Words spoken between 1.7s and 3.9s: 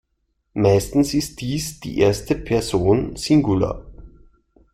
die erste Person Singular.